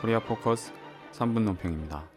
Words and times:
코리아 0.00 0.18
포커스 0.18 0.72
3분 1.12 1.42
논평입니다. 1.42 2.08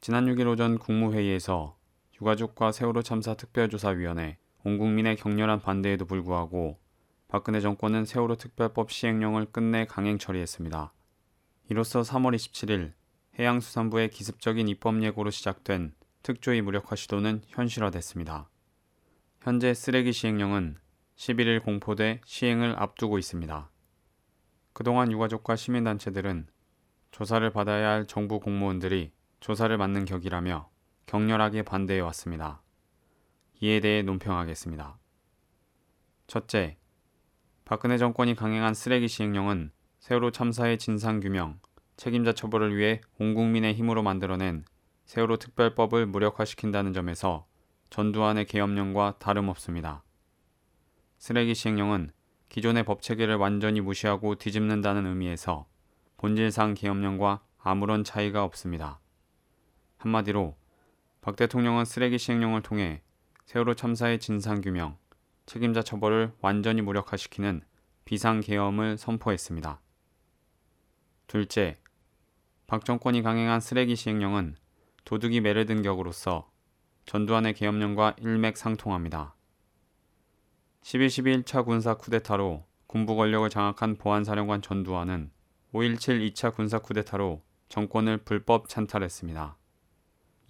지난 0.00 0.24
6일 0.24 0.50
오전 0.50 0.78
국무회의에서 0.78 1.76
유가족과 2.18 2.72
세월호 2.72 3.02
참사 3.02 3.34
특별조사위원회 3.34 4.38
온 4.64 4.78
국민의 4.78 5.16
격렬한 5.16 5.60
반대에도 5.60 6.06
불구하고 6.06 6.78
박근혜 7.28 7.60
정권은 7.60 8.06
세월호 8.06 8.36
특별법 8.36 8.90
시행령을 8.90 9.52
끝내 9.52 9.84
강행 9.84 10.16
처리했습니다. 10.16 10.94
이로써 11.68 12.00
3월 12.00 12.34
27일 12.36 12.94
해양수산부의 13.38 14.08
기습적인 14.08 14.66
입법 14.68 15.02
예고로 15.02 15.30
시작된 15.30 15.92
특조위 16.22 16.62
무력화 16.62 16.96
시도는 16.96 17.42
현실화됐습니다. 17.48 18.48
현재 19.42 19.74
쓰레기 19.74 20.14
시행령은 20.14 20.78
11일 21.16 21.62
공포돼 21.64 22.22
시행을 22.24 22.76
앞두고 22.78 23.18
있습니다. 23.18 23.70
그동안 24.72 25.12
유가족과 25.12 25.56
시민단체들은 25.56 26.53
조사를 27.14 27.48
받아야 27.50 27.90
할 27.90 28.06
정부 28.06 28.40
공무원들이 28.40 29.12
조사를 29.38 29.76
맡는 29.76 30.04
격이라며 30.04 30.68
격렬하게 31.06 31.62
반대해 31.62 32.00
왔습니다. 32.00 32.60
이에 33.60 33.78
대해 33.78 34.02
논평하겠습니다. 34.02 34.98
첫째, 36.26 36.76
박근혜 37.64 37.98
정권이 37.98 38.34
강행한 38.34 38.74
쓰레기 38.74 39.06
시행령은 39.06 39.70
세월호 40.00 40.32
참사의 40.32 40.76
진상 40.78 41.20
규명, 41.20 41.60
책임자 41.96 42.32
처벌을 42.32 42.76
위해 42.76 43.00
온 43.20 43.34
국민의 43.34 43.74
힘으로 43.74 44.02
만들어낸 44.02 44.64
세월호 45.04 45.36
특별법을 45.36 46.06
무력화시킨다는 46.06 46.92
점에서 46.92 47.46
전두환의 47.90 48.46
계엄령과 48.46 49.18
다름없습니다. 49.20 50.02
쓰레기 51.18 51.54
시행령은 51.54 52.10
기존의 52.48 52.82
법 52.82 53.02
체계를 53.02 53.36
완전히 53.36 53.80
무시하고 53.80 54.34
뒤집는다는 54.34 55.06
의미에서 55.06 55.68
본질상 56.24 56.72
계엄령과 56.72 57.42
아무런 57.58 58.02
차이가 58.02 58.44
없습니다. 58.44 58.98
한마디로 59.98 60.56
박 61.20 61.36
대통령은 61.36 61.84
쓰레기 61.84 62.16
시행령을 62.16 62.62
통해 62.62 63.02
세월호 63.44 63.74
참사의 63.74 64.20
진상 64.20 64.62
규명, 64.62 64.96
책임자 65.44 65.82
처벌을 65.82 66.32
완전히 66.40 66.80
무력화시키는 66.80 67.60
비상 68.06 68.40
계엄을 68.40 68.96
선포했습니다. 68.96 69.82
둘째, 71.26 71.76
박 72.66 72.86
정권이 72.86 73.20
강행한 73.20 73.60
쓰레기 73.60 73.94
시행령은 73.94 74.56
도둑이 75.04 75.42
매를 75.42 75.66
든 75.66 75.82
격으로서 75.82 76.50
전두환의 77.04 77.52
계엄령과 77.52 78.16
일맥상통합니다. 78.18 79.34
11.12 80.84 81.42
1차 81.42 81.66
군사 81.66 81.92
쿠데타로 81.92 82.64
군부 82.86 83.14
권력을 83.14 83.46
장악한 83.50 83.98
보안사령관 83.98 84.62
전두환은 84.62 85.33
5.17 85.74 86.32
2차 86.32 86.54
군사 86.54 86.78
쿠데타로 86.78 87.42
정권을 87.68 88.18
불법 88.18 88.68
찬탈했습니다. 88.68 89.56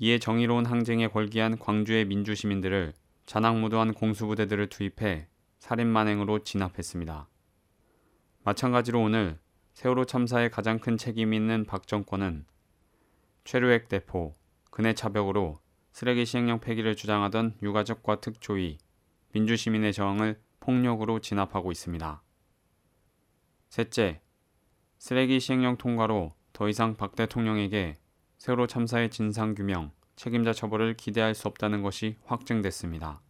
이에 0.01 0.19
정의로운 0.19 0.67
항쟁에 0.67 1.09
걸기한 1.09 1.59
광주의 1.59 2.05
민주시민들을 2.05 2.93
잔악무도한 3.25 3.95
공수부대들을 3.95 4.69
투입해 4.69 5.29
살인만행으로 5.61 6.41
진압했습니다. 6.41 7.27
마찬가지로 8.43 9.01
오늘 9.01 9.39
세월호 9.73 10.05
참사에 10.05 10.51
가장 10.51 10.79
큰 10.79 10.99
책임이 10.99 11.35
있는 11.35 11.65
박 11.65 11.87
정권은 11.87 12.45
최루액 13.45 13.89
대포, 13.89 14.35
근해 14.71 14.93
차벽으로 14.93 15.59
쓰레기 15.93 16.27
시행령 16.27 16.61
폐기를 16.61 16.97
주장하던 16.97 17.57
유가족과 17.63 18.21
특조위, 18.21 18.77
민주시민의 19.33 19.95
저항을 19.95 20.39
폭력으로 20.61 21.21
진압하고 21.21 21.73
있습니다. 21.73 22.23
셋째, 23.71 24.21
쓰레기 24.99 25.41
시행령 25.41 25.77
통과로 25.77 26.35
더 26.53 26.69
이상 26.69 26.95
박 26.95 27.17
대통령에게 27.17 27.97
세월호 28.39 28.67
참사의 28.67 29.11
진상 29.11 29.55
규명, 29.55 29.91
책임자 30.17 30.53
처벌을 30.53 30.95
기대할 30.95 31.35
수 31.35 31.49
없다는 31.49 31.83
것이 31.83 32.17
확증됐습니다. 32.25 33.21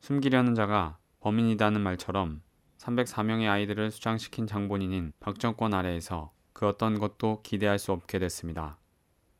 숨기려는 0.00 0.54
자가 0.54 0.98
범인이다는 1.20 1.80
말처럼 1.80 2.42
304명의 2.78 3.48
아이들을 3.48 3.90
수장시킨 3.90 4.46
장본인인 4.46 5.12
박 5.20 5.38
정권 5.38 5.74
아래에서 5.74 6.32
그 6.52 6.66
어떤 6.66 6.98
것도 6.98 7.42
기대할 7.42 7.78
수 7.78 7.92
없게 7.92 8.18
됐습니다. 8.18 8.78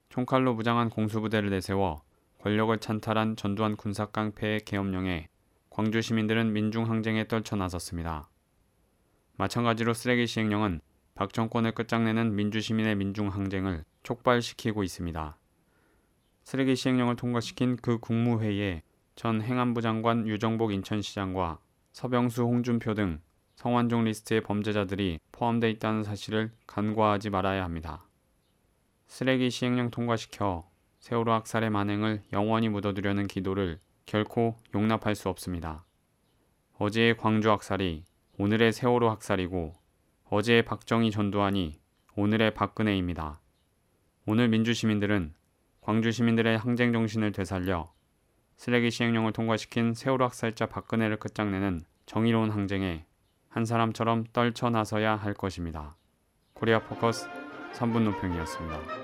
총칼로 0.09 0.55
무장한 0.55 0.91
공수부대를 0.91 1.51
내세워 1.51 2.03
권력을 2.41 2.77
찬탈한 2.79 3.37
전두환 3.37 3.77
군사 3.77 4.07
깡패의 4.07 4.61
계엄령에 4.61 5.29
광주 5.71 6.03
시민들은 6.03 6.53
민중항쟁에 6.53 7.29
떨쳐 7.29 7.57
나섰습니다. 7.57 8.29
마찬가지로 9.37 9.95
쓰레기 9.95 10.27
시행령은 10.27 10.81
박 11.15 11.33
정권을 11.33 11.73
끝장내는 11.73 12.35
민주시민의 12.35 12.97
민중항쟁을 12.97 13.85
촉발시키고 14.03 14.83
있습니다. 14.83 15.37
쓰레기 16.45 16.75
시행령을 16.75 17.17
통과시킨 17.17 17.77
그 17.77 17.99
국무회의에 17.99 18.83
전 19.15 19.43
행안부 19.43 19.83
장관 19.83 20.27
유정복 20.27 20.73
인천시장과 20.73 21.59
서병수 21.93 22.43
홍준표 22.43 22.95
등 22.95 23.21
성완종 23.57 24.05
리스트의 24.05 24.41
범죄자들이 24.41 25.21
포함되어 25.31 25.71
있다는 25.71 26.03
사실을 26.03 26.51
간과하지 26.67 27.31
말아야 27.31 27.63
합니다. 27.63 28.09
쓰레기 29.07 29.51
시행령 29.51 29.91
통과시켜 29.91 30.69
세월호 31.01 31.33
학살의 31.33 31.71
만행을 31.71 32.23
영원히 32.33 32.69
묻어두려는 32.69 33.27
기도를 33.27 33.79
결코 34.07 34.57
용납할 34.75 35.15
수 35.15 35.29
없습니다. 35.29 35.85
어제의 36.79 37.17
광주 37.17 37.51
학살이 37.51 38.05
오늘의 38.39 38.73
세월호 38.73 39.11
학살이고 39.11 39.75
어제의 40.35 40.63
박정희 40.63 41.11
전두환이 41.11 41.79
오늘의 42.17 42.55
박근혜입니다. 42.55 43.43
오늘 44.25 44.49
민주시민들은 44.49 45.35
광주 45.83 46.11
시민들의 46.11 46.57
항쟁 46.57 46.91
정신을 46.95 47.33
되살려 47.33 47.93
쓰레기 48.57 48.91
시행령을 48.91 49.35
통과시킨 49.35 49.93
세월호 49.93 50.25
학살자 50.25 50.65
박근혜를 50.65 51.19
끝장내는 51.19 51.85
정의로운 52.07 52.49
항쟁에 52.49 53.05
한 53.51 53.67
사람처럼 53.67 54.25
떨쳐 54.33 54.71
나서야 54.71 55.17
할 55.17 55.35
것입니다. 55.35 55.97
코리아 56.55 56.81
포커스 56.81 57.29
3분 57.75 58.05
논평이었습니다. 58.05 59.02